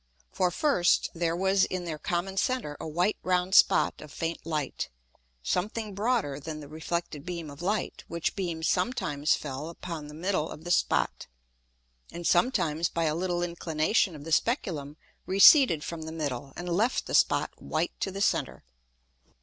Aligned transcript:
For, 0.31 0.49
first, 0.49 1.11
there 1.13 1.35
was 1.35 1.63
in 1.65 1.85
their 1.85 1.99
common 1.99 2.35
center 2.35 2.75
a 2.79 2.87
white 2.87 3.17
round 3.21 3.53
Spot 3.53 4.01
of 4.01 4.11
faint 4.11 4.43
Light, 4.47 4.89
something 5.43 5.93
broader 5.93 6.39
than 6.39 6.59
the 6.59 6.67
reflected 6.67 7.23
beam 7.23 7.51
of 7.51 7.61
Light, 7.61 8.03
which 8.07 8.35
beam 8.35 8.63
sometimes 8.63 9.35
fell 9.35 9.69
upon 9.69 10.07
the 10.07 10.15
middle 10.15 10.49
of 10.49 10.63
the 10.63 10.71
Spot, 10.71 11.27
and 12.11 12.25
sometimes 12.25 12.89
by 12.89 13.03
a 13.03 13.13
little 13.13 13.43
inclination 13.43 14.15
of 14.15 14.23
the 14.23 14.31
Speculum 14.31 14.97
receded 15.27 15.83
from 15.83 16.01
the 16.01 16.11
middle, 16.11 16.51
and 16.55 16.67
left 16.67 17.05
the 17.05 17.13
Spot 17.13 17.51
white 17.57 17.91
to 17.99 18.09
the 18.09 18.21
center. 18.21 18.63